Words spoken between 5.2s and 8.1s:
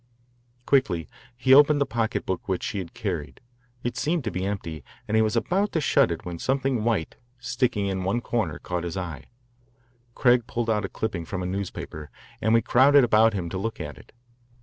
was about to shut it when something white, sticking in